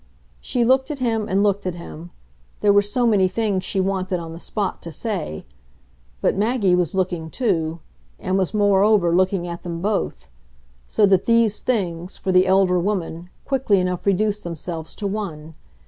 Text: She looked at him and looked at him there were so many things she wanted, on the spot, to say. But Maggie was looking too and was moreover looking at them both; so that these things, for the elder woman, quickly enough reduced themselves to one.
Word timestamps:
She 0.39 0.65
looked 0.65 0.89
at 0.89 0.97
him 0.97 1.29
and 1.29 1.43
looked 1.43 1.67
at 1.67 1.75
him 1.75 2.09
there 2.61 2.73
were 2.73 2.81
so 2.81 3.05
many 3.05 3.27
things 3.27 3.63
she 3.63 3.79
wanted, 3.79 4.19
on 4.19 4.33
the 4.33 4.39
spot, 4.39 4.81
to 4.81 4.91
say. 4.91 5.45
But 6.21 6.35
Maggie 6.35 6.73
was 6.73 6.95
looking 6.95 7.29
too 7.29 7.81
and 8.17 8.35
was 8.35 8.51
moreover 8.51 9.13
looking 9.15 9.47
at 9.47 9.61
them 9.61 9.79
both; 9.79 10.27
so 10.87 11.05
that 11.05 11.25
these 11.25 11.61
things, 11.61 12.17
for 12.17 12.31
the 12.31 12.47
elder 12.47 12.79
woman, 12.79 13.29
quickly 13.45 13.79
enough 13.79 14.07
reduced 14.07 14.43
themselves 14.43 14.95
to 14.95 15.05
one. 15.05 15.53